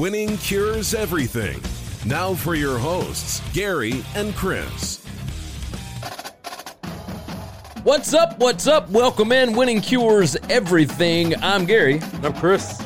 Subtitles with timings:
[0.00, 1.60] Winning cures everything.
[2.06, 5.04] Now for your hosts, Gary and Chris.
[7.82, 8.38] What's up?
[8.38, 8.88] What's up?
[8.88, 9.52] Welcome in.
[9.52, 11.34] Winning cures everything.
[11.42, 12.00] I'm Gary.
[12.22, 12.82] I'm Chris.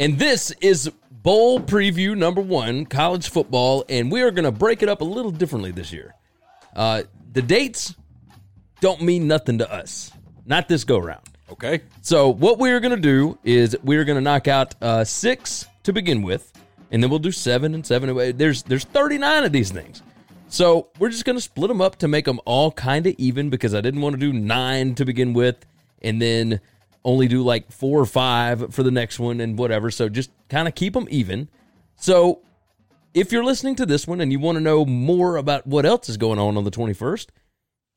[0.00, 4.82] And this is bowl preview number one, college football, and we are going to break
[4.82, 6.16] it up a little differently this year.
[6.74, 7.94] Uh, the dates
[8.80, 10.10] don't mean nothing to us,
[10.44, 11.29] not this go round.
[11.50, 11.80] Okay.
[12.02, 15.92] So what we're going to do is we're going to knock out uh, six to
[15.92, 16.52] begin with,
[16.90, 18.36] and then we'll do seven and seven.
[18.36, 20.02] There's there's 39 of these things.
[20.48, 23.50] So we're just going to split them up to make them all kind of even
[23.50, 25.64] because I didn't want to do nine to begin with,
[26.02, 26.60] and then
[27.04, 29.90] only do like four or five for the next one and whatever.
[29.90, 31.48] So just kind of keep them even.
[31.96, 32.42] So
[33.14, 36.08] if you're listening to this one and you want to know more about what else
[36.08, 37.28] is going on on the 21st,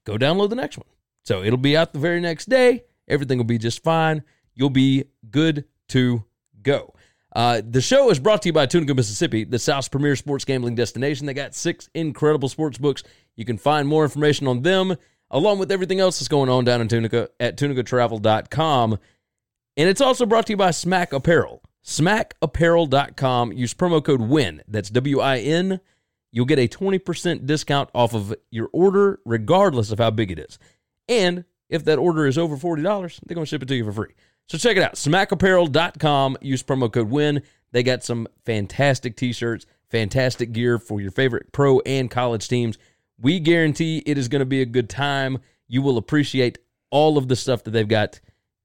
[0.06, 0.88] go download the next one.
[1.26, 2.84] So it'll be out the very next day.
[3.08, 4.24] Everything will be just fine.
[4.56, 6.24] You'll be good to
[6.62, 6.94] go.
[7.36, 10.76] Uh, the show is brought to you by Tunica, Mississippi, the South's premier sports gambling
[10.76, 11.26] destination.
[11.26, 13.04] They got six incredible sports books.
[13.36, 14.96] You can find more information on them
[15.32, 19.00] along with everything else that's going on down in Tunica at tunicatravel.com.
[19.76, 21.64] And it's also brought to you by Smack Apparel.
[21.84, 23.52] SmackApparel.com.
[23.52, 24.62] Use promo code WIN.
[24.68, 25.82] That's W I N.
[26.32, 30.58] You'll get a 20% discount off of your order, regardless of how big it is.
[31.08, 32.84] And if that order is over $40,
[33.26, 34.14] they're going to ship it to you for free.
[34.48, 34.96] So check it out.
[34.96, 36.38] SmackApparel.com.
[36.42, 37.42] Use promo code WIN.
[37.72, 42.78] They got some fantastic t shirts, fantastic gear for your favorite pro and college teams.
[43.20, 45.40] We guarantee it is going to be a good time.
[45.68, 46.60] You will appreciate
[46.92, 48.20] all of the stuff that they've got.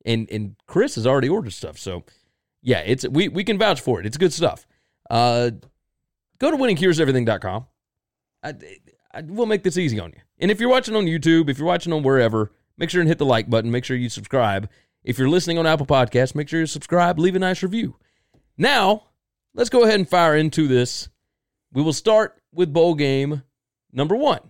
[0.04, 1.78] And and Chris has already ordered stuff.
[1.78, 2.04] So
[2.62, 4.06] yeah, it's we we can vouch for it.
[4.06, 4.66] It's good stuff.
[5.08, 5.50] Uh
[6.38, 7.66] go to winningcureseverything.com.
[8.42, 8.54] I,
[9.12, 10.20] I, we'll make this easy on you.
[10.38, 13.18] And if you're watching on YouTube, if you're watching on wherever, make sure and hit
[13.18, 13.70] the like button.
[13.70, 14.70] Make sure you subscribe.
[15.04, 17.96] If you're listening on Apple Podcasts, make sure you subscribe, leave a nice review.
[18.56, 19.04] Now,
[19.54, 21.08] let's go ahead and fire into this.
[21.72, 23.42] We will start with bowl game
[23.92, 24.40] number one.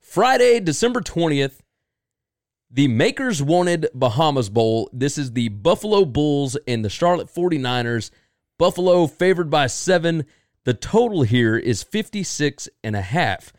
[0.00, 1.60] Friday, December 20th,
[2.70, 4.88] the Makers Wanted Bahamas Bowl.
[4.92, 8.10] This is the Buffalo Bulls and the Charlotte 49ers.
[8.58, 10.24] Buffalo favored by seven.
[10.64, 13.52] The total here is 56 and a half.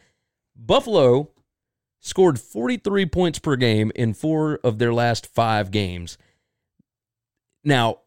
[0.56, 1.31] Buffalo
[2.01, 6.17] scored 43 points per game in four of their last five games.
[7.63, 8.00] Now,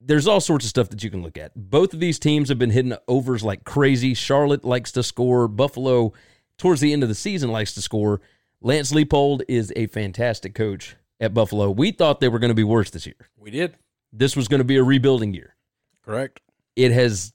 [0.00, 1.52] there's all sorts of stuff that you can look at.
[1.54, 4.14] Both of these teams have been hitting overs like crazy.
[4.14, 5.48] Charlotte likes to score.
[5.48, 6.12] Buffalo,
[6.58, 8.20] towards the end of the season, likes to score.
[8.60, 11.70] Lance Leipold is a fantastic coach at Buffalo.
[11.70, 13.28] We thought they were going to be worse this year.
[13.36, 13.76] We did.
[14.12, 15.56] This was going to be a rebuilding year.
[16.02, 16.40] Correct.
[16.74, 17.32] It has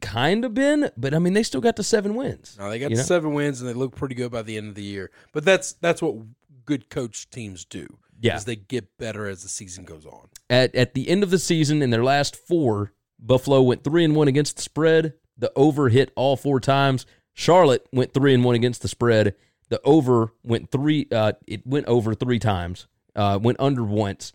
[0.00, 2.56] kind of been, but I mean, they still got the seven wins.
[2.58, 3.02] Now they got You know?
[3.02, 5.10] seven wins and they look pretty good by the end of the year.
[5.32, 6.16] But that's that's what
[6.64, 7.86] good coach teams do.
[8.20, 8.36] Yeah.
[8.36, 10.28] Is they get better as the season goes on.
[10.50, 14.16] At at the end of the season, in their last four, Buffalo went three and
[14.16, 15.14] one against the spread.
[15.36, 17.06] The over hit all four times.
[17.32, 19.36] Charlotte went three and one against the spread.
[19.68, 21.06] The over went three.
[21.12, 22.88] Uh, it went over three times.
[23.14, 24.32] Uh, went under once.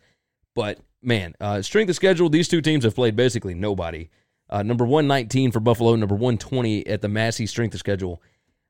[0.56, 2.30] But man, uh, strength of schedule.
[2.30, 4.10] These two teams have played basically nobody.
[4.54, 5.96] Uh, number one nineteen for Buffalo.
[5.96, 8.22] Number one twenty at the Massey strength of schedule.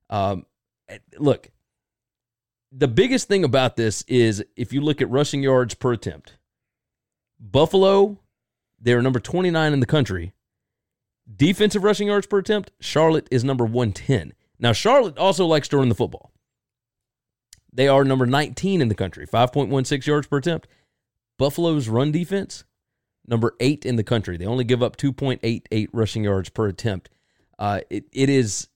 [0.09, 0.45] Um,
[1.17, 1.49] look,
[2.71, 6.37] the biggest thing about this is if you look at rushing yards per attempt,
[7.37, 8.19] Buffalo,
[8.79, 10.33] they're number 29 in the country.
[11.35, 14.33] Defensive rushing yards per attempt, Charlotte is number 110.
[14.59, 16.31] Now, Charlotte also likes to run the football.
[17.71, 20.67] They are number 19 in the country, 5.16 yards per attempt.
[21.37, 22.63] Buffalo's run defense,
[23.27, 24.37] number eight in the country.
[24.37, 27.09] They only give up 2.88 rushing yards per attempt.
[27.57, 28.67] Uh, it, it is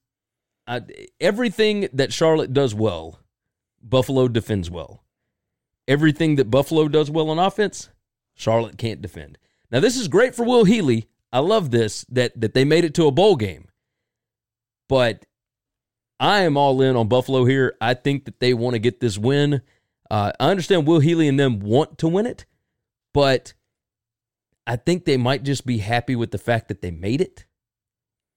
[0.68, 0.82] I,
[1.20, 3.20] everything that Charlotte does well,
[3.82, 5.04] Buffalo defends well.
[5.88, 7.90] Everything that Buffalo does well on offense,
[8.36, 9.38] Charlotte can't defend.
[9.72, 11.08] Now this is great for Will Healy.
[11.32, 13.70] I love this that that they made it to a bowl game.
[14.90, 15.26] But
[16.20, 17.76] I am all in on Buffalo here.
[17.80, 19.62] I think that they want to get this win.
[20.10, 22.46] Uh, I understand Will Healy and them want to win it,
[23.14, 23.54] but
[24.68, 27.46] I think they might just be happy with the fact that they made it.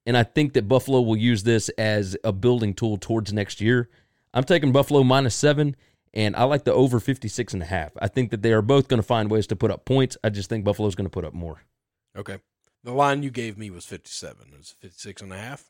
[0.06, 3.91] And I think that Buffalo will use this as a building tool towards next year.
[4.32, 5.75] I'm taking Buffalo minus seven,
[6.15, 7.93] and I like the over 56 and a half.
[8.00, 10.17] I think that they are both going to find ways to put up points.
[10.23, 11.62] I just think Buffalo's going to put up more.
[12.17, 12.38] Okay.
[12.85, 14.47] The line you gave me was 57.
[14.53, 15.65] It was 56 and a half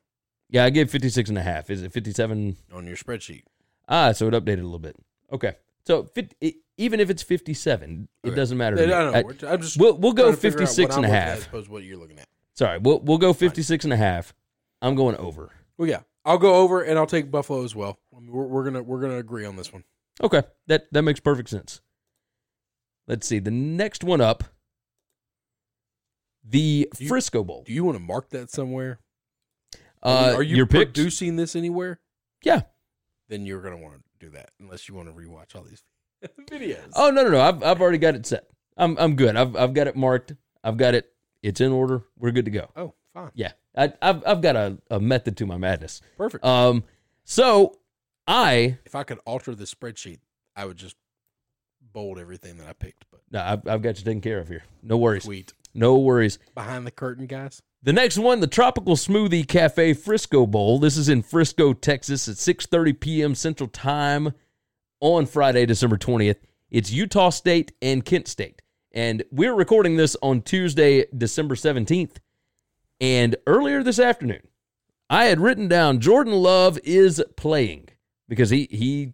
[0.48, 1.70] Yeah, I gave 56 and a half.
[1.70, 2.56] Is it 57?
[2.72, 3.42] on your spreadsheet.
[3.88, 4.96] Ah, so it updated a little bit.
[5.32, 5.56] Okay.
[5.86, 8.76] So 50, it, even if it's 57, it doesn't matter.
[8.76, 8.90] I to me.
[8.90, 9.18] don't know.
[9.18, 11.14] I- We're- I'm just we'll, we'll go trying to 56 what and a I'm looking
[11.32, 11.38] at.
[11.38, 12.26] As opposed to what you're looking at.
[12.56, 14.34] Sorry, we'll, we'll go 56 and a half.
[14.82, 15.50] I'm going over.
[15.78, 17.98] Well, yeah, I'll go over and I'll take Buffalo as well.
[18.16, 19.84] I mean, we're, we're gonna we're gonna agree on this one.
[20.22, 21.80] Okay, that that makes perfect sense.
[23.06, 24.44] Let's see the next one up.
[26.44, 27.64] The you- Frisco Bowl.
[27.66, 28.98] Do you want to mark that somewhere?
[30.02, 30.92] Uh, Are you your picks?
[30.92, 32.00] producing this anywhere?
[32.42, 32.62] Yeah.
[33.28, 35.82] Then you're gonna want to do that unless you want to rewatch all these
[36.50, 36.90] videos.
[36.94, 37.40] Oh no no no!
[37.40, 38.46] I've I've already got it set.
[38.76, 39.36] I'm I'm good.
[39.36, 40.34] I've I've got it marked.
[40.64, 41.10] I've got it.
[41.42, 42.02] It's in order.
[42.18, 42.68] We're good to go.
[42.76, 46.00] oh, fine, Yeah, I, I've I've got a, a method to my madness.
[46.18, 46.44] perfect.
[46.44, 46.84] Um,
[47.24, 47.78] so
[48.26, 50.18] I if I could alter the spreadsheet,
[50.54, 50.96] I would just
[51.92, 53.06] bold everything that I picked.
[53.10, 54.64] But no, I've I've got you taken care of here.
[54.82, 55.24] No worries.
[55.24, 56.38] sweet No worries.
[56.54, 57.62] behind the curtain, guys.
[57.82, 60.78] The next one, the Tropical Smoothie Cafe Frisco Bowl.
[60.78, 63.34] This is in Frisco, Texas at 6:30 p.m.
[63.34, 64.34] Central Time
[65.00, 66.36] on Friday, December 20th.
[66.70, 68.62] It's Utah State and Kent State.
[68.92, 72.16] And we're recording this on Tuesday, December 17th.
[73.00, 74.42] And earlier this afternoon,
[75.08, 77.88] I had written down Jordan Love is playing
[78.28, 79.12] because he he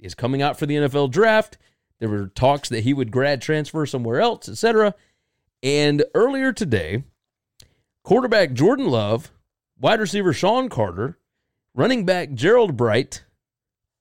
[0.00, 1.56] is coming out for the NFL draft.
[2.00, 4.94] There were talks that he would grad transfer somewhere else, etc.
[5.62, 7.04] And earlier today,
[8.02, 9.32] quarterback Jordan Love,
[9.78, 11.18] wide receiver Sean Carter,
[11.74, 13.24] running back Gerold Bright,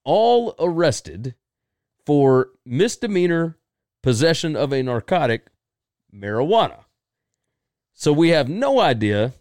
[0.07, 1.35] all arrested
[2.05, 3.57] for misdemeanor
[4.01, 5.47] possession of a narcotic,
[6.15, 6.85] marijuana.
[7.93, 9.33] So we have no idea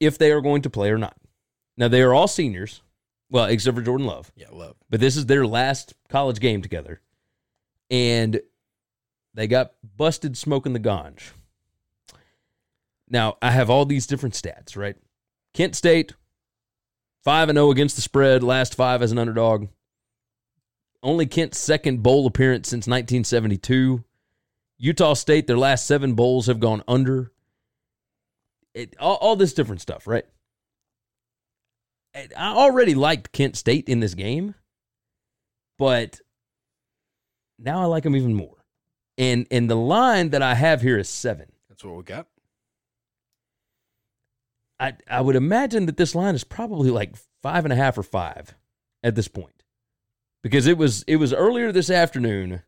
[0.00, 1.16] if they are going to play or not.
[1.76, 2.82] Now, they are all seniors,
[3.30, 4.74] well, except for Jordan Love, Yeah, love.
[4.90, 7.00] but this is their last college game together.
[7.90, 8.40] And
[9.34, 11.30] they got busted smoking the ganj.
[13.08, 14.96] Now, I have all these different stats, right?
[15.52, 16.14] Kent State,
[17.24, 19.68] 5 and 0 against the spread, last five as an underdog.
[21.02, 24.04] Only Kent's second bowl appearance since 1972.
[24.78, 27.32] Utah State, their last seven bowls have gone under.
[28.74, 30.24] It, all, all this different stuff, right?
[32.14, 34.54] I already liked Kent State in this game,
[35.78, 36.20] but
[37.58, 38.64] now I like them even more.
[39.16, 41.50] And and the line that I have here is seven.
[41.68, 42.26] That's what we got.
[44.84, 48.02] I I would imagine that this line is probably like five and a half or
[48.02, 48.54] five
[49.02, 49.62] at this point,
[50.42, 52.62] because it was it was earlier this afternoon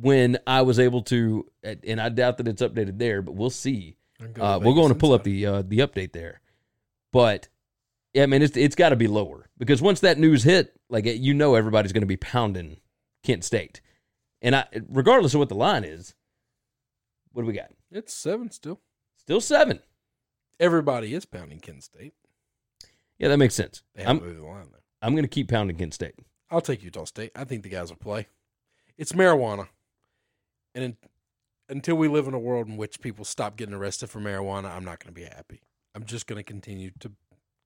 [0.00, 3.96] when I was able to, and I doubt that it's updated there, but we'll see.
[4.20, 6.40] I can go Uh, we're going to pull up the uh, the update there,
[7.12, 7.48] but
[8.14, 11.04] yeah, I mean it's it's got to be lower because once that news hit, like
[11.04, 12.78] you know, everybody's going to be pounding
[13.24, 13.82] Kent State,
[14.40, 16.14] and I regardless of what the line is,
[17.32, 17.72] what do we got?
[17.90, 18.80] It's seven still.
[19.16, 19.80] Still seven.
[20.60, 22.12] Everybody is pounding Kent State.
[23.18, 23.82] Yeah, that makes sense.
[23.94, 24.78] They I'm the line though.
[25.02, 26.14] I'm going to keep pounding Kent State.
[26.50, 27.32] I'll take Utah State.
[27.34, 28.28] I think the guys will play.
[28.98, 29.68] It's marijuana,
[30.74, 30.96] and in,
[31.70, 34.84] until we live in a world in which people stop getting arrested for marijuana, I'm
[34.84, 35.62] not going to be happy.
[35.94, 37.10] I'm just going to continue to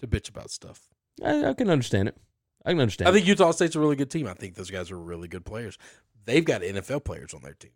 [0.00, 0.88] to bitch about stuff.
[1.22, 2.16] I, I can understand it.
[2.64, 3.08] I can understand.
[3.08, 4.26] I think Utah State's a really good team.
[4.26, 5.78] I think those guys are really good players.
[6.24, 7.72] They've got NFL players on their team.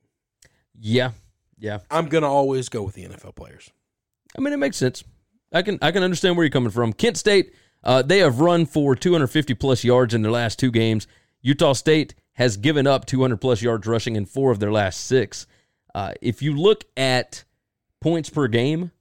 [0.79, 1.13] Yeah,
[1.59, 1.81] yeah.
[1.91, 3.71] I'm going to always go with the NFL players.
[4.37, 5.05] I mean, it makes sense.
[5.53, 6.93] I can I can understand where you're coming from.
[6.93, 11.07] Kent State, uh, they have run for 250 plus yards in their last two games.
[11.41, 15.47] Utah State has given up 200 plus yards rushing in four of their last six.
[15.95, 17.45] Uh, if you look at
[18.01, 18.93] points per game,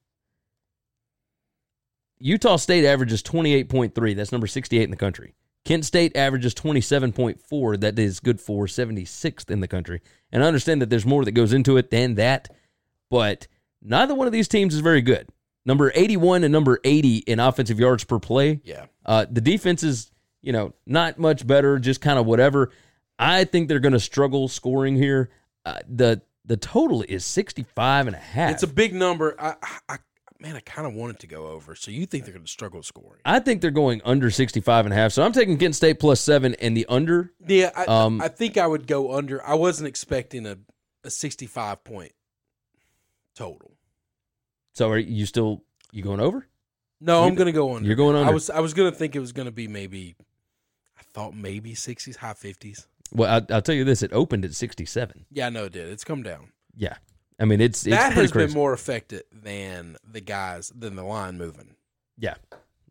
[2.20, 4.16] Utah State averages 28.3.
[4.16, 5.36] That's number 68 in the country.
[5.66, 7.80] Kent State averages 27.4.
[7.82, 10.02] That is good for 76th in the country.
[10.32, 12.50] And I understand that there's more that goes into it than that,
[13.10, 13.48] but
[13.88, 15.28] neither one of these teams is very good.
[15.66, 18.62] Number 81 and number 80 in offensive yards per play.
[18.64, 18.86] Yeah.
[19.06, 22.72] Uh, the defense is, you know, not much better, just kind of whatever.
[23.20, 25.30] I think they're going to struggle scoring here.
[25.66, 28.52] Uh, the the total is 65 and a half.
[28.52, 29.36] It's a big number.
[29.38, 29.56] I,
[29.90, 29.98] I
[30.40, 31.76] man, I kind of wanted to go over.
[31.76, 33.20] So you think they're going to struggle scoring?
[33.26, 35.12] I think they're going under 65 and a half.
[35.12, 37.34] So I'm taking Kent State plus seven and the under.
[37.46, 39.46] Yeah, I, Um, I think I would go under.
[39.46, 40.58] I wasn't expecting a,
[41.04, 42.14] a 65 point
[43.36, 43.77] total.
[44.78, 46.46] So are you still you going over?
[47.02, 47.88] No, You- I'm going to go under.
[47.88, 48.28] you're going on.
[48.28, 50.16] I was I was going to think it was going to be maybe.
[51.00, 52.86] I thought maybe 60s, high 50s.
[53.12, 55.26] Well, I, I'll tell you this: it opened at 67.
[55.32, 55.88] Yeah, no, it did.
[55.90, 56.52] It's come down.
[56.76, 56.94] Yeah,
[57.40, 58.48] I mean it's it's that has crazy.
[58.50, 61.76] been more affected than the guys than the line moving.
[62.20, 62.36] Yeah.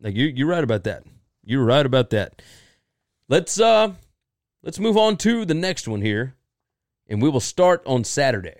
[0.01, 1.03] Like you you're right about that.
[1.45, 2.41] You're right about that.
[3.29, 3.93] Let's uh
[4.61, 6.35] let's move on to the next one here.
[7.07, 8.59] And we will start on Saturday.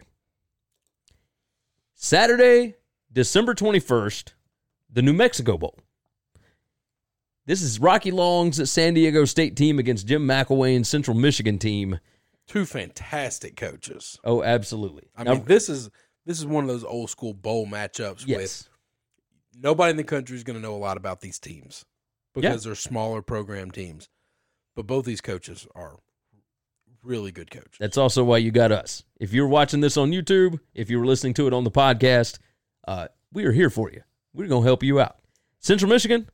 [1.93, 2.75] Saturday,
[3.17, 4.33] December 21st,
[4.93, 5.79] the New Mexico Bowl.
[7.47, 11.99] This is Rocky Long's San Diego State team against Jim McElwain's Central Michigan team.
[12.45, 14.19] Two fantastic coaches.
[14.23, 15.09] Oh, absolutely.
[15.15, 15.89] I Now- mean, this is
[16.27, 18.37] this is one of those old school bowl matchups yes.
[18.37, 18.69] with
[19.63, 21.85] nobody in the country is going to know a lot about these teams
[22.35, 22.41] Yeah.
[22.41, 24.09] because they're smaller program teams.
[24.75, 25.97] But both these coaches are
[27.01, 27.77] really good coaches.
[27.79, 29.01] That's also why you got us.
[29.19, 32.37] If you're watching this on YouTube, if you were listening to it on the podcast,
[32.87, 34.01] uh, we are here for you.
[34.33, 35.17] We're going to help you out.
[35.59, 36.29] Central Michigan,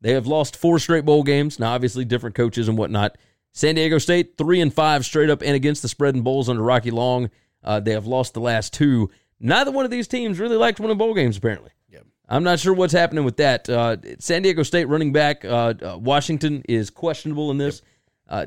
[0.00, 1.58] they have lost four straight bowl games.
[1.58, 3.18] Now, obviously, different coaches and whatnot.
[3.52, 6.62] San Diego State, three and five straight up and against the spread and bowls under
[6.62, 7.30] Rocky Long.
[7.62, 9.10] Uh, they have lost the last two.
[9.38, 11.70] Neither one of these teams really liked winning bowl games, apparently.
[11.90, 12.06] Yep.
[12.28, 13.68] I'm not sure what's happening with that.
[13.68, 17.82] Uh, San Diego State running back uh, uh, Washington is questionable in this.
[18.28, 18.46] Uh,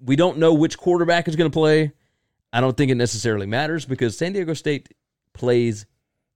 [0.00, 1.92] we don't know which quarterback is going to play.
[2.52, 4.94] I don't think it necessarily matters because San Diego State
[5.32, 5.86] plays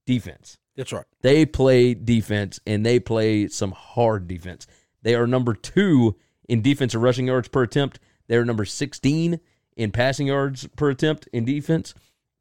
[0.09, 0.57] defense.
[0.75, 1.05] That's right.
[1.21, 4.65] They play defense and they play some hard defense.
[5.03, 6.15] They are number two
[6.47, 7.99] in defensive rushing yards per attempt.
[8.27, 9.39] They are number 16
[9.77, 11.93] in passing yards per attempt in defense.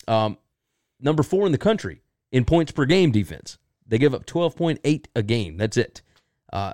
[0.07, 0.39] Um,
[0.99, 2.01] number four in the country
[2.33, 3.59] in points per game defense.
[3.87, 5.57] They give up 12.8 a game.
[5.57, 6.03] That's it.
[6.53, 6.73] Uh,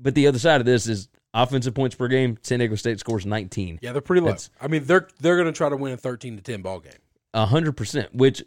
[0.00, 2.38] but the other side of this is offensive points per game.
[2.42, 3.80] San Diego State scores 19.
[3.82, 4.28] Yeah, they're pretty low.
[4.28, 6.80] That's- I mean, they're they're going to try to win a 13 to 10 ball
[6.80, 6.92] game.
[7.34, 8.42] A 100%, which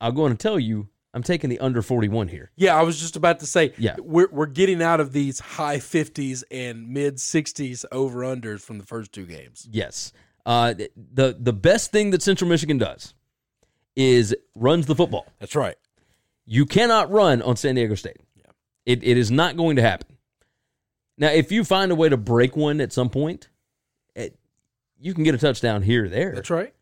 [0.00, 2.50] I'm going to tell you, I'm taking the under 41 here.
[2.56, 3.74] Yeah, I was just about to say.
[3.76, 3.96] Yeah.
[3.98, 8.86] we're we're getting out of these high 50s and mid 60s over unders from the
[8.86, 9.68] first two games.
[9.70, 10.12] Yes.
[10.46, 13.14] Uh, the the best thing that Central Michigan does
[13.94, 15.26] is runs the football.
[15.38, 15.76] That's right.
[16.46, 18.16] You cannot run on San Diego State.
[18.34, 18.46] Yeah.
[18.86, 20.16] It it is not going to happen.
[21.18, 23.48] Now, if you find a way to break one at some point,
[24.16, 24.36] it,
[24.98, 26.32] you can get a touchdown here or there.
[26.34, 26.72] That's right.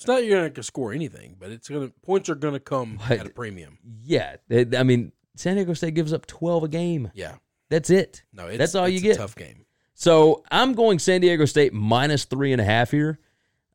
[0.00, 2.60] It's not you're going to score anything, but it's going to points are going to
[2.60, 3.78] come But- at a premium.
[4.02, 7.10] Yeah, it- I mean, San Diego State gives up 12 a game.
[7.14, 7.34] Yeah.
[7.68, 8.22] That's it.
[8.32, 9.18] No, it's, That's all it's you a get.
[9.18, 9.66] tough game.
[9.94, 13.18] So I'm going San Diego State minus three and a half here.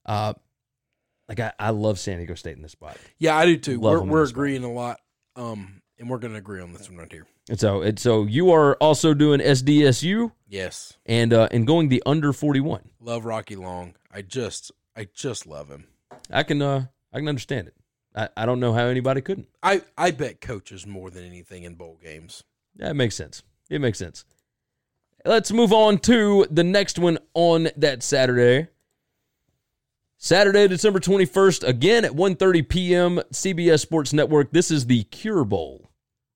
[0.04, 0.34] Uh,
[1.30, 2.98] like I, I love San Diego State in this spot.
[3.20, 3.80] Yeah, I do too.
[3.80, 5.00] Love we're them in we're this agreeing a lot,
[5.36, 7.26] um, and we're going to agree on this one right here.
[7.50, 12.02] And so, and so you are also doing SDSU Yes, and uh, and going the
[12.06, 12.90] under 41.
[13.00, 13.96] love Rocky Long.
[14.12, 15.88] I just I just love him.
[16.30, 17.76] I can uh I can understand it.
[18.16, 19.48] I, I don't know how anybody couldn't.
[19.62, 22.44] I I bet coaches more than anything in bowl games.
[22.78, 23.44] That makes sense.
[23.70, 24.26] It makes sense.
[25.26, 28.68] Let's move on to the next one on that Saturday.
[30.18, 33.22] Saturday, December 21st, again at 1:30 p.m.
[33.32, 34.52] CBS Sports Network.
[34.52, 35.90] This is the Cure Bowl.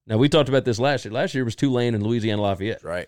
[0.05, 1.13] Now we talked about this last year.
[1.13, 2.83] Last year was Tulane and Louisiana Lafayette.
[2.83, 3.07] Right.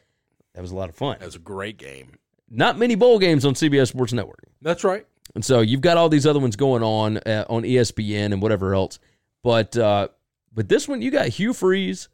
[0.54, 1.18] That was a lot of fun.
[1.20, 2.18] That was a great game.
[2.50, 4.44] Not many bowl games on CBS Sports Network.
[4.62, 5.06] That's right.
[5.34, 8.74] And so you've got all these other ones going on uh, on ESPN and whatever
[8.74, 9.00] else.
[9.44, 10.10] But uh,
[10.54, 12.10] but this one you got Hugh Freeze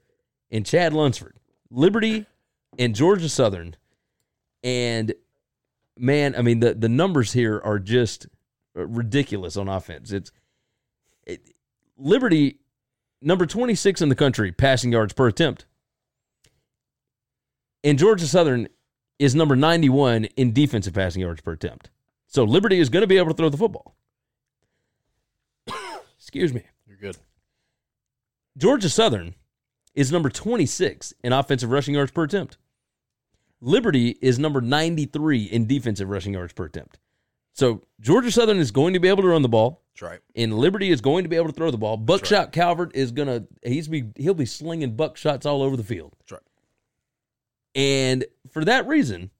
[0.51, 1.37] and Chad Lunsford,
[1.69, 2.25] Liberty
[2.77, 3.75] and Georgia Southern,
[4.63, 5.13] and
[5.97, 8.27] man, I mean the the numbers here are just
[8.75, 10.11] ridiculous on offense.
[10.11, 10.31] It's
[11.25, 11.41] it,
[11.97, 12.59] Liberty
[13.21, 15.65] number twenty six in the country passing yards per attempt,
[17.83, 18.67] and Georgia Southern
[19.17, 21.89] is number ninety one in defensive passing yards per attempt.
[22.27, 23.95] So Liberty is going to be able to throw the football.
[26.17, 26.63] Excuse me.
[26.85, 27.17] You're good.
[28.57, 29.35] Georgia Southern
[29.95, 32.57] is number 26 in offensive rushing yards per attempt.
[33.61, 36.99] Liberty is number 93 in defensive rushing yards per attempt.
[37.53, 40.19] So Georgia Southern is going to be able to run the ball, That's right.
[40.35, 41.97] and Liberty is going to be able to throw the ball.
[41.97, 46.13] Buckshot Calvert is gonna he's be he'll be slinging buckshots all over the field.
[46.19, 46.41] That's right.
[47.73, 49.31] And for that reason,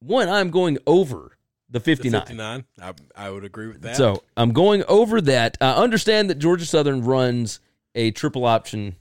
[0.00, 1.38] one I'm going over
[1.70, 2.20] the The 59.
[2.20, 2.64] 59.
[2.80, 3.96] I, I would agree with that.
[3.96, 5.56] So I'm going over that.
[5.60, 7.60] I understand that Georgia Southern runs
[7.94, 8.96] a triple option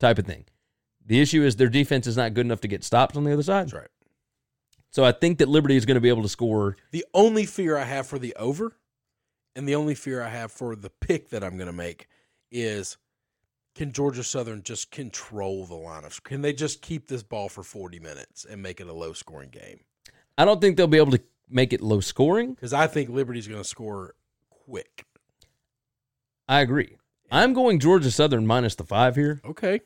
[0.00, 0.44] type of thing.
[1.06, 3.42] The issue is their defense is not good enough to get stops on the other
[3.42, 3.66] side.
[3.66, 3.88] that's right.
[4.90, 6.76] So I think that Liberty is going to be able to score.
[6.92, 8.76] The only fear I have for the over,
[9.56, 12.08] and the only fear I have for the pick that I'm going to make
[12.50, 12.96] is
[13.74, 16.22] can Georgia Southern just control the line of?
[16.22, 19.50] Can they just keep this ball for forty minutes and make it a low scoring
[19.50, 19.80] game?
[20.38, 22.54] I don't think they'll be able to make it low scoring.
[22.54, 24.14] Because I think Liberty's going to score
[24.50, 25.06] quick.
[26.48, 26.96] I agree.
[27.30, 29.80] I'm going Georgia Southern minus the five here Okay,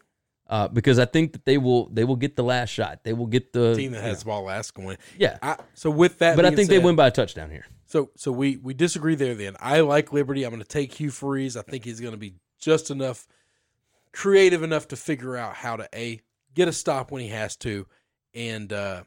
[0.48, 3.04] uh, because I think that they will they will get the last shot.
[3.04, 4.98] They will get the team that has the ball last going.
[5.16, 5.38] yeah.
[5.40, 7.66] I, so with that, but I think they win by a touchdown here.
[7.86, 9.34] So so we we disagree there.
[9.34, 10.44] Then I like Liberty.
[10.44, 11.56] I'm going to take Hugh Freeze.
[11.56, 13.26] I think he's going to be just enough
[14.12, 16.20] creative enough to figure out how to a
[16.54, 17.86] get a stop when he has to,
[18.34, 19.02] and uh,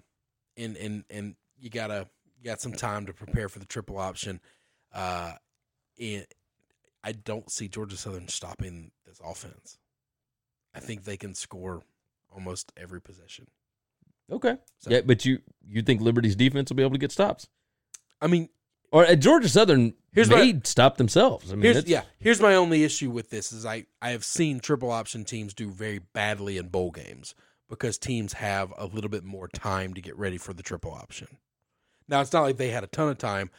[0.58, 2.08] and and and you gotta
[2.44, 4.40] got some time to prepare for the triple option.
[4.94, 5.34] Uh,
[6.00, 6.26] and
[7.04, 9.78] I don't see Georgia Southern stopping this offense.
[10.74, 11.82] I think they can score
[12.34, 13.48] almost every possession.
[14.32, 14.58] Okay.
[14.80, 17.48] So- yeah, but you you think Liberty's defense will be able to get stops?
[18.22, 18.50] I mean,
[18.92, 21.52] Or uh, Georgia Southern Here's may my- stop themselves.
[21.52, 22.04] I mean, here's yeah.
[22.20, 25.70] Here's my only issue with this is I I have seen triple option teams do
[25.70, 27.36] very badly in bowl games
[27.70, 31.28] because teams have a little bit more time to get ready for the triple option.
[32.08, 33.50] Now it's not like they had a ton of time.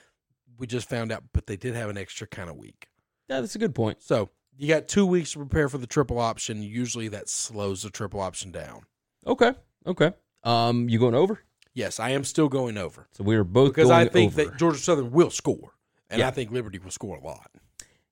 [0.58, 2.88] We just found out, but they did have an extra kind of week.
[3.28, 4.02] yeah, that's a good point.
[4.02, 6.62] So you got two weeks to prepare for the triple option.
[6.62, 8.82] Usually that slows the triple option down.
[9.26, 9.54] Okay.
[9.86, 10.12] Okay.
[10.44, 11.40] Um, you going over?
[11.74, 14.44] Yes, I am still going over So we are both because I think over.
[14.44, 15.72] that Georgia Southern will score,
[16.10, 16.28] and Yeah.
[16.28, 17.50] I think Liberty will score a lot.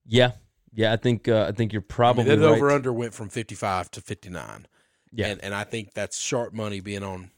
[0.06, 0.32] yeah,
[0.72, 0.92] yeah.
[0.92, 2.56] I think uh, I think you're I mean, probably that right.
[2.56, 4.66] over under went from 55 to 59.
[5.12, 5.26] Yeah.
[5.26, 7.30] And, and I think that's sharp money being on.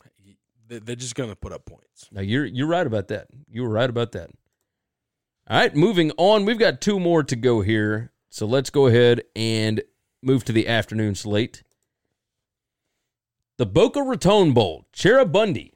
[0.73, 2.09] They- They're just going to put up points.
[2.11, 3.27] Now you're you're right about that.
[3.49, 4.31] You were right about that.
[5.49, 6.45] All right, moving on.
[6.47, 8.11] We've got two more to go here.
[8.31, 9.83] So let's go ahead and
[10.23, 11.63] move to the afternoon slate.
[13.59, 15.73] The Boca Raton Bowl, Cheribundi.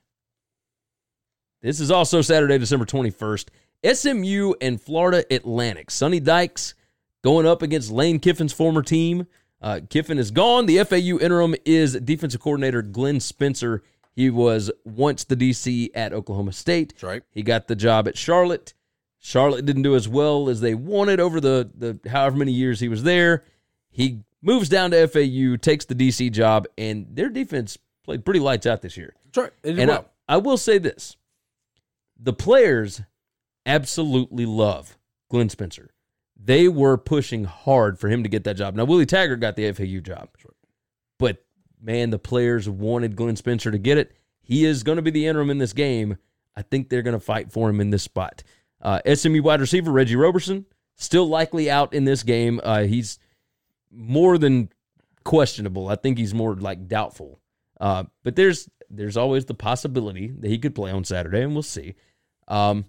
[1.60, 3.48] This is also Saturday, December 21st.
[3.92, 5.90] SMU and Florida Atlantic.
[5.90, 6.74] Sonny Dykes
[7.22, 9.26] going up against Lane Kiffin's former team.
[9.60, 10.66] Uh, Kiffin is gone.
[10.66, 13.82] The FAU interim is defensive coordinator Glenn Spencer.
[14.16, 16.94] He was once the DC at Oklahoma State.
[16.94, 17.22] That's right.
[17.30, 18.72] He got the job at Charlotte.
[19.18, 22.88] Charlotte didn't do as well as they wanted over the, the however many years he
[22.88, 23.44] was there.
[23.90, 28.66] He moves down to FAU, takes the DC job, and their defense played pretty lights
[28.66, 29.14] out this year.
[29.26, 29.52] That's right.
[29.78, 30.08] And well.
[30.28, 31.16] I, I will say this
[32.18, 33.02] the players
[33.66, 34.96] absolutely love
[35.30, 35.90] Glenn Spencer.
[36.38, 38.74] They were pushing hard for him to get that job.
[38.74, 40.28] Now, Willie Taggart got the FAU job.
[41.18, 41.44] But,
[41.86, 44.12] man, the players wanted Glenn Spencer to get it.
[44.42, 46.18] He is going to be the interim in this game.
[46.56, 48.42] I think they're going to fight for him in this spot.
[48.82, 52.60] Uh, SMU wide receiver Reggie Roberson, still likely out in this game.
[52.62, 53.18] Uh, he's
[53.90, 54.68] more than
[55.24, 55.88] questionable.
[55.88, 57.40] I think he's more like doubtful.
[57.80, 61.62] Uh, but there's there's always the possibility that he could play on Saturday, and we'll
[61.62, 61.94] see.
[62.48, 62.86] Um,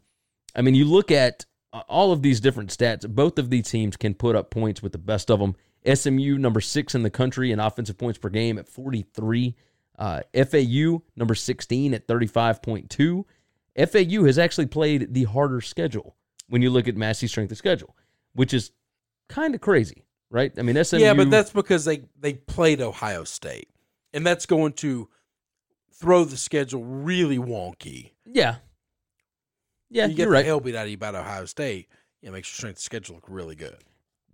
[0.56, 3.08] I mean, you look at uh, all of these different stats.
[3.08, 5.56] Both of these teams can put up points with the best of them.
[5.94, 9.56] SMU number six in the country in offensive points per game at 43.
[9.98, 13.26] Uh, FAU number 16 at 35.2.
[13.90, 16.16] FAU has actually played the harder schedule
[16.50, 17.96] when you look at Massey's strength of schedule,
[18.34, 18.72] which is
[19.28, 20.52] kind of crazy, right?
[20.58, 21.00] I mean, SMU.
[21.00, 23.70] yeah, but that's because they, they played Ohio State.
[24.14, 25.10] And that's going to
[25.94, 28.12] throw the schedule really wonky.
[28.26, 28.58] yeah,
[29.90, 30.06] yeah.
[30.06, 30.46] you get You're the right.
[30.46, 31.88] hell beat out of you about Ohio State.
[32.22, 33.78] It makes your strength of schedule look really good.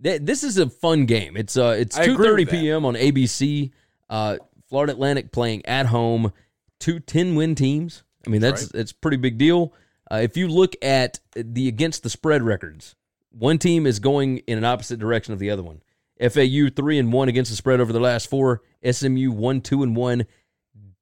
[0.02, 1.36] Th- This is a fun game.
[1.36, 2.84] It's uh, it's two thirty p.m.
[2.84, 3.70] on ABC.
[4.10, 4.36] Uh,
[4.68, 6.32] Florida Atlantic playing at home.
[6.80, 8.02] Two 10 win teams.
[8.26, 9.72] I mean, that's That's it's a pretty big deal.
[10.10, 12.94] Uh, if you look at the against the spread records,
[13.30, 15.80] one team is going in an opposite direction of the other one.
[16.20, 18.62] FAU three and one against the spread over the last four.
[18.88, 20.26] SMU one two and one.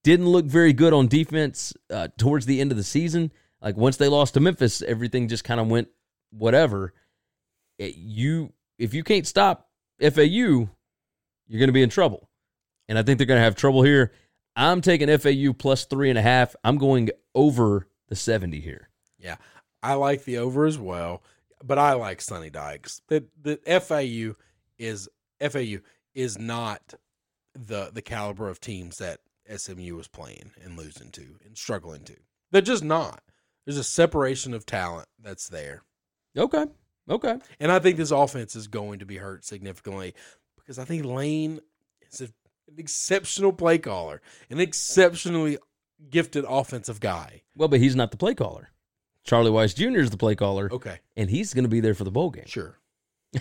[0.04, 3.32] Didn't look very good on defense uh, towards the end of the season.
[3.60, 5.88] Like once they lost to Memphis, everything just kind of went
[6.30, 6.92] whatever.
[7.78, 9.68] It- you if you can't stop
[10.00, 10.68] FAU, you're
[11.58, 12.28] going to be in trouble.
[12.88, 14.12] And I think they're going to have trouble here.
[14.56, 16.54] I'm taking FAU plus three and a half.
[16.62, 18.90] I'm going over the 70 here.
[19.18, 19.36] Yeah,
[19.82, 21.22] I like the over as well,
[21.64, 23.00] but I like Sonny Dykes.
[23.08, 24.36] The the FAU
[24.78, 25.08] is
[25.40, 25.78] FAU
[26.14, 26.94] is not
[27.54, 29.20] the the caliber of teams that
[29.54, 32.16] SMU was playing and losing to and struggling to.
[32.50, 33.22] They're just not.
[33.64, 35.84] There's a separation of talent that's there,
[36.36, 36.66] Okay.
[37.10, 37.36] Okay.
[37.60, 40.14] and I think this offense is going to be hurt significantly
[40.56, 41.60] because I think Lane
[42.10, 45.58] is a, an exceptional play caller, an exceptionally
[46.10, 47.42] gifted offensive guy.
[47.56, 48.70] Well, but he's not the play caller.
[49.24, 50.00] Charlie Weis Jr.
[50.00, 52.44] is the play caller, Okay, and he's going to be there for the bowl game.
[52.46, 52.78] sure.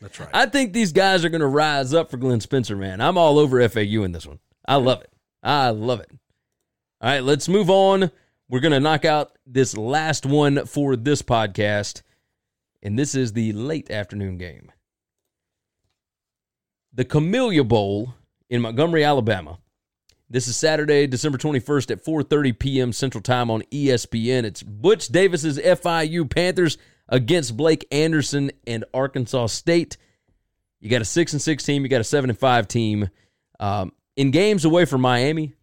[0.00, 0.30] That's right.
[0.32, 3.00] I think these guys are going to rise up for Glenn Spencer, man.
[3.02, 4.38] I'm all over FAU in this one.
[4.66, 5.12] I love it.
[5.42, 6.10] I love it.
[7.02, 8.10] All right, let's move on.
[8.50, 12.02] We're going to knock out this last one for this podcast,
[12.82, 14.72] and this is the late afternoon game.
[16.92, 18.14] the Camellia Bowl
[18.48, 19.60] in Montgomery, Alabama.
[20.28, 22.92] This is Saturday, December 21st at 4:30 p.m.
[22.92, 24.42] Central Time on ESPN.
[24.42, 26.76] It's Butch Davis's FIU Panthers
[27.08, 29.96] against Blake Anderson and Arkansas State.
[30.80, 33.10] You got a 6 and 6 team, you got a 7 and 5 team.
[33.60, 35.54] Um, in games away from Miami,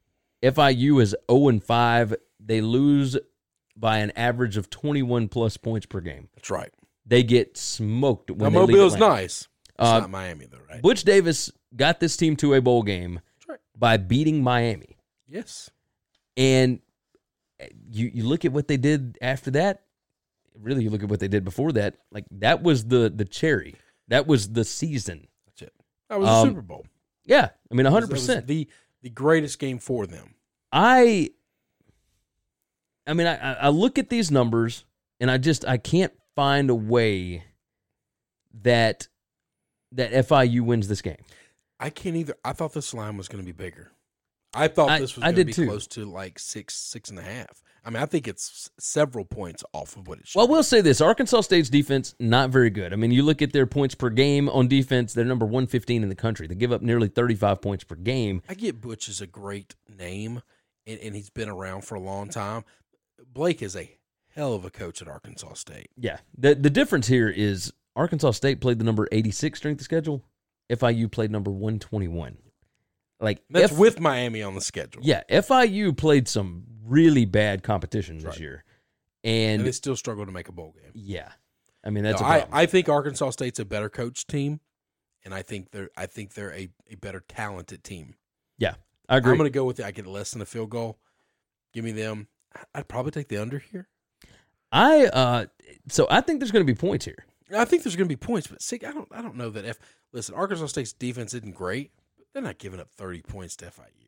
[0.41, 2.15] FIU is 0 and 5.
[2.47, 3.17] They lose
[3.75, 6.29] by an average of 21 plus points per game.
[6.35, 6.71] That's right.
[7.05, 9.13] They get smoked when Now, they leave Mobile's Atlanta.
[9.15, 9.41] nice.
[9.41, 9.47] It's
[9.79, 10.81] Uh, not Miami though, right?
[10.81, 13.59] Butch Davis got this team to a bowl game That's right.
[13.77, 14.97] by beating Miami.
[15.27, 15.69] Yes.
[16.35, 16.79] And
[17.91, 19.83] you you look at what they did after that.
[20.59, 21.95] Really, you look at what they did before that.
[22.11, 23.75] Like that was the the cherry.
[24.07, 25.27] That was the season.
[25.45, 25.73] That's it.
[26.09, 26.85] That was Um, a Super Bowl.
[27.25, 28.47] Yeah, I mean, hundred percent.
[28.47, 28.67] The
[29.01, 30.33] the greatest game for them.
[30.71, 31.29] I,
[33.07, 34.83] I mean, I I- look at these numbers
[35.19, 37.43] and I just I can't find a way
[38.61, 39.07] that
[39.93, 41.17] that FIU wins this game.
[41.79, 42.35] I can't either.
[42.43, 43.91] I thought this line was going to be bigger.
[44.53, 45.67] I thought I- this was I going to be too.
[45.67, 47.61] close to like six, six and a half.
[47.85, 50.37] I mean, I think it's several points off of what it should.
[50.39, 50.51] Well, be.
[50.51, 52.91] we'll say this: Arkansas State's defense not very good.
[52.91, 56.03] I mean, you look at their points per game on defense; they're number one fifteen
[56.03, 56.47] in the country.
[56.47, 58.41] They give up nearly thirty five points per game.
[58.49, 60.41] I get Butch is a great name,
[60.85, 62.65] and, and he's been around for a long time.
[63.25, 63.97] Blake is a
[64.35, 65.89] hell of a coach at Arkansas State.
[65.95, 69.85] Yeah, the the difference here is Arkansas State played the number eighty six strength of
[69.85, 70.23] schedule.
[70.69, 72.37] FIU played number one twenty one.
[73.19, 75.01] Like That's F- with Miami on the schedule.
[75.03, 78.39] yeah, FIU played some really bad competition this Right.
[78.39, 78.63] year,
[79.23, 80.91] and and, they still struggle to make a bowl game.
[80.93, 81.31] yeah,
[81.83, 82.47] I mean that's No, a I.
[82.51, 84.59] I think Arkansas State's a better coach team,
[85.25, 88.15] and I think they're I think they're a, a better talented team.
[88.59, 88.75] yeah,
[89.09, 89.31] I agree.
[89.31, 89.85] I'm going to go with it.
[89.85, 90.99] I get less than a field goal.
[91.73, 92.27] Give me them.
[92.73, 93.87] I'd probably take the under here.
[94.71, 95.45] I uh,
[95.89, 97.25] so I think there's going to be points here.
[97.55, 99.65] I think there's going to be points, but see, I don't I don't know that
[99.65, 99.79] if
[100.11, 101.91] listen Arkansas State's defense isn't great.
[102.17, 104.07] But they're not giving up 30 points to FIU.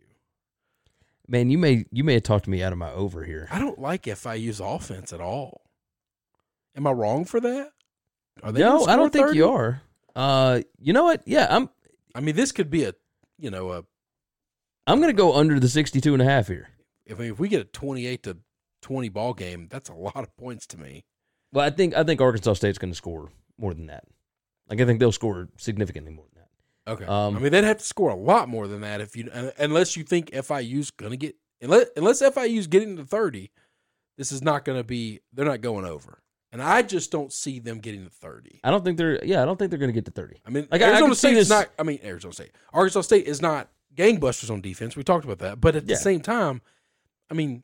[1.28, 3.48] Man, you may you may have talked me out of my over here.
[3.52, 5.62] I don't like FIU's offense at all.
[6.76, 7.72] Am I wrong for that?
[8.44, 9.82] Are they no, I don't score think you are.
[10.16, 11.22] Uh, you know what?
[11.26, 11.70] Yeah, I'm
[12.16, 12.94] I mean, this could be a
[13.38, 13.84] you know a
[14.88, 16.70] I'm going to go under the 62 and a half here.
[17.10, 18.38] If I mean, if we get a 28 to
[18.82, 21.04] 20 ball game, that's a lot of points to me.
[21.52, 24.06] Well, I think I think Arkansas State's going to score more than that.
[24.70, 26.92] Like I think they'll score significantly more than that.
[26.94, 27.06] Okay.
[27.06, 29.98] Um, I mean, they'd have to score a lot more than that if you unless
[29.98, 33.52] you think FIU's going to get unless unless FIU's getting to 30,
[34.18, 36.22] this is not going to be they're not going over.
[36.52, 38.62] And I just don't see them getting to 30.
[38.64, 40.38] I don't think they're yeah, I don't think they're going to get to 30.
[40.46, 42.52] I mean, Like, I- I Arizona see State is not I mean, Arizona State.
[42.74, 44.96] Arkansas State is not gangbusters on defense.
[44.96, 45.60] We talked about that.
[45.62, 45.96] But at Yeah.
[45.96, 46.62] the same time,
[47.30, 47.64] I mean,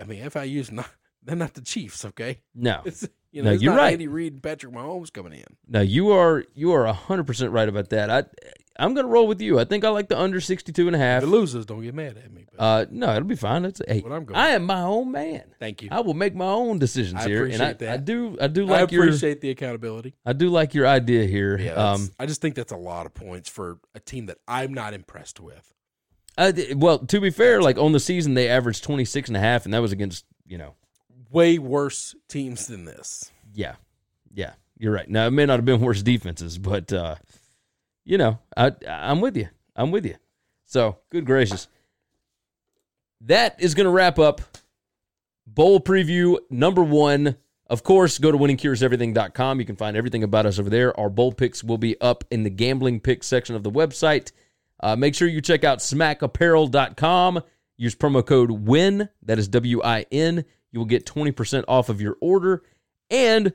[0.00, 0.88] I mean, FIU's not
[1.22, 2.40] they're not the Chiefs, okay?
[2.54, 2.80] No.
[2.84, 3.92] It's you No, know, it's you're right.
[3.92, 5.44] Andy Reid and Patrick Mahomes coming in.
[5.68, 8.10] No, you are you are 100% right about that.
[8.10, 8.24] I
[8.76, 9.60] I'm going to roll with you.
[9.60, 11.22] I think I like the under 62 and a half.
[11.22, 12.46] If it loses, don't get mad at me.
[12.50, 13.64] But Uh no, it'll be fine.
[13.66, 15.44] It's hey, What I'm going I am my own man.
[15.60, 15.90] thank you.
[15.92, 17.88] I will make my own decisions I here and I, that.
[17.92, 20.14] I do I do I like your appreciate the accountability.
[20.26, 21.56] I do like your idea here.
[21.56, 24.74] Yeah, um I just think that's a lot of points for a team that I'm
[24.74, 25.72] not impressed with.
[26.40, 29.64] I, well, to be fair, like on the season they averaged 26 and a half
[29.64, 30.74] and that was against, you know,
[31.30, 33.30] Way worse teams than this.
[33.54, 33.76] Yeah,
[34.34, 35.08] yeah, you're right.
[35.08, 37.14] Now it may not have been worse defenses, but uh,
[38.04, 39.48] you know, I I'm with you.
[39.76, 40.16] I'm with you.
[40.66, 41.68] So good gracious,
[43.20, 44.40] that is going to wrap up
[45.46, 47.36] bowl preview number one.
[47.68, 49.60] Of course, go to winningcureseverything.com.
[49.60, 50.98] You can find everything about us over there.
[50.98, 54.32] Our bowl picks will be up in the gambling picks section of the website.
[54.82, 57.42] Uh, make sure you check out smackapparel.com.
[57.76, 60.44] Use promo code WIN, that is W I N.
[60.72, 62.62] You will get 20% off of your order.
[63.10, 63.52] And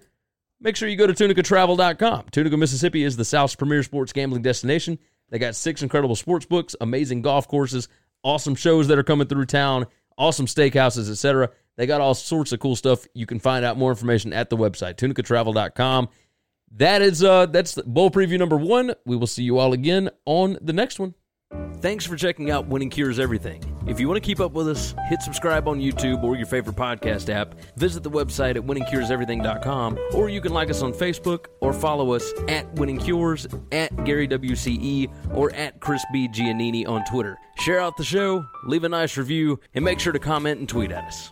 [0.60, 2.26] make sure you go to tunicatravel.com.
[2.32, 5.00] Tunica, Mississippi is the South's premier sports gambling destination.
[5.30, 7.88] They got six incredible sports books, amazing golf courses,
[8.24, 11.50] awesome shows that are coming through town, awesome steakhouses, etc.
[11.78, 13.06] They got all sorts of cool stuff.
[13.14, 16.10] You can find out more information at the website, tunicatravel.com.
[16.78, 18.94] That is uh that's bowl preview number one.
[19.06, 21.16] We will see you all again on the next one.
[21.82, 23.62] Thanks for checking out Winning Cures Everything.
[23.88, 26.76] If you want to keep up with us, hit subscribe on YouTube or your favorite
[26.76, 27.56] podcast app.
[27.78, 32.34] Visit the website at winningcureseverything.com, or you can like us on Facebook or follow us
[32.48, 36.28] at Winning Cures, at Gary WCE, or at Chris B.
[36.28, 37.38] Giannini on Twitter.
[37.60, 40.92] Share out the show, leave a nice review, and make sure to comment and tweet
[40.92, 41.32] at us.